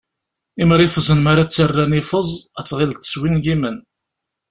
[0.61, 3.77] Imrifẓen mara ttarran ifeẓ, ad ttɣilleḍ swingimen.